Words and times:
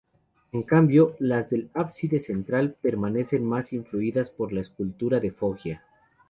En 0.51 0.63
cambio 0.63 1.15
las 1.19 1.51
del 1.51 1.69
ábside 1.75 2.19
central 2.19 2.75
parecen 2.81 3.45
más 3.45 3.71
influidas 3.71 4.31
por 4.31 4.51
la 4.51 4.61
escultura 4.61 5.19
de 5.19 5.29
Foggia. 5.29 5.83